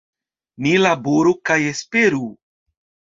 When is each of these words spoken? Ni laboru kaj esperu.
Ni 0.65 0.71
laboru 0.83 1.33
kaj 1.49 1.57
esperu. 1.73 2.23